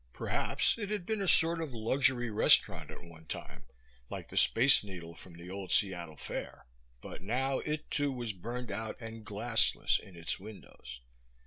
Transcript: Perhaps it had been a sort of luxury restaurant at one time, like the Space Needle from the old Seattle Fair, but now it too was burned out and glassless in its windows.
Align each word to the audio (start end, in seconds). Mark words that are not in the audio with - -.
Perhaps 0.13 0.79
it 0.79 0.89
had 0.89 1.05
been 1.05 1.21
a 1.21 1.27
sort 1.27 1.61
of 1.61 1.75
luxury 1.75 2.31
restaurant 2.31 2.89
at 2.89 3.03
one 3.03 3.27
time, 3.27 3.65
like 4.09 4.29
the 4.29 4.35
Space 4.35 4.83
Needle 4.83 5.13
from 5.13 5.33
the 5.33 5.51
old 5.51 5.71
Seattle 5.71 6.17
Fair, 6.17 6.65
but 7.01 7.21
now 7.21 7.59
it 7.59 7.91
too 7.91 8.11
was 8.11 8.33
burned 8.33 8.71
out 8.71 8.97
and 8.99 9.23
glassless 9.23 9.99
in 9.99 10.15
its 10.15 10.39
windows. 10.39 11.01